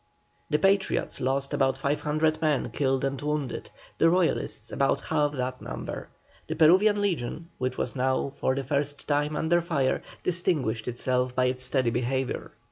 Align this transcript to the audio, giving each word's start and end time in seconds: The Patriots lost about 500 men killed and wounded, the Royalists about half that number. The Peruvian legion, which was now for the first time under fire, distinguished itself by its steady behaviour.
The 0.49 0.57
Patriots 0.57 1.21
lost 1.21 1.53
about 1.53 1.77
500 1.77 2.41
men 2.41 2.71
killed 2.71 3.05
and 3.05 3.21
wounded, 3.21 3.69
the 3.99 4.09
Royalists 4.09 4.71
about 4.71 4.99
half 5.01 5.33
that 5.33 5.61
number. 5.61 6.09
The 6.47 6.55
Peruvian 6.55 6.99
legion, 6.99 7.49
which 7.59 7.77
was 7.77 7.95
now 7.95 8.33
for 8.39 8.55
the 8.55 8.63
first 8.63 9.07
time 9.07 9.35
under 9.35 9.61
fire, 9.61 10.01
distinguished 10.23 10.87
itself 10.87 11.35
by 11.35 11.45
its 11.45 11.61
steady 11.61 11.91
behaviour. 11.91 12.49